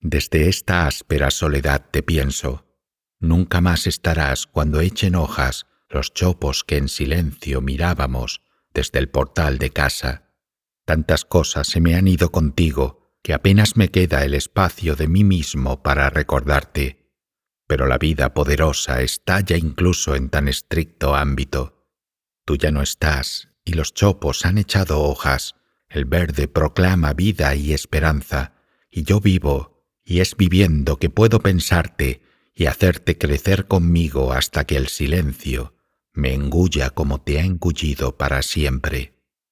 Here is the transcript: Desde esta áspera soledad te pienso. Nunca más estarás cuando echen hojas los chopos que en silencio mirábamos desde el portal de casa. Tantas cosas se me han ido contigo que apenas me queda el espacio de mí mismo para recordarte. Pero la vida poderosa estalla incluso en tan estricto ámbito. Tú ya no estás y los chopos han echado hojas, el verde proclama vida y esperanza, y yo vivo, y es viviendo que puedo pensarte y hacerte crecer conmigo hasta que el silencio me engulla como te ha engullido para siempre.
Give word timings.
Desde 0.00 0.48
esta 0.48 0.86
áspera 0.86 1.30
soledad 1.30 1.86
te 1.90 2.02
pienso. 2.02 2.66
Nunca 3.18 3.60
más 3.60 3.86
estarás 3.86 4.46
cuando 4.46 4.80
echen 4.80 5.14
hojas 5.14 5.66
los 5.90 6.14
chopos 6.14 6.64
que 6.64 6.78
en 6.78 6.88
silencio 6.88 7.60
mirábamos 7.60 8.40
desde 8.72 8.98
el 8.98 9.10
portal 9.10 9.58
de 9.58 9.70
casa. 9.70 10.32
Tantas 10.86 11.26
cosas 11.26 11.66
se 11.66 11.80
me 11.80 11.96
han 11.96 12.08
ido 12.08 12.32
contigo 12.32 13.14
que 13.22 13.34
apenas 13.34 13.76
me 13.76 13.90
queda 13.90 14.24
el 14.24 14.32
espacio 14.32 14.96
de 14.96 15.06
mí 15.06 15.22
mismo 15.22 15.82
para 15.82 16.08
recordarte. 16.08 17.12
Pero 17.66 17.86
la 17.86 17.98
vida 17.98 18.32
poderosa 18.32 19.02
estalla 19.02 19.56
incluso 19.58 20.14
en 20.14 20.30
tan 20.30 20.48
estricto 20.48 21.14
ámbito. 21.14 21.86
Tú 22.46 22.56
ya 22.56 22.70
no 22.70 22.80
estás 22.80 23.50
y 23.64 23.74
los 23.74 23.92
chopos 23.92 24.46
han 24.46 24.56
echado 24.56 25.02
hojas, 25.02 25.56
el 25.90 26.06
verde 26.06 26.48
proclama 26.48 27.12
vida 27.12 27.54
y 27.54 27.74
esperanza, 27.74 28.54
y 28.90 29.02
yo 29.02 29.20
vivo, 29.20 29.79
y 30.10 30.18
es 30.18 30.36
viviendo 30.36 30.96
que 30.96 31.08
puedo 31.08 31.38
pensarte 31.38 32.20
y 32.52 32.66
hacerte 32.66 33.16
crecer 33.16 33.68
conmigo 33.68 34.32
hasta 34.32 34.64
que 34.64 34.76
el 34.76 34.88
silencio 34.88 35.76
me 36.12 36.34
engulla 36.34 36.90
como 36.90 37.20
te 37.20 37.38
ha 37.38 37.44
engullido 37.44 38.16
para 38.16 38.42
siempre. 38.42 39.14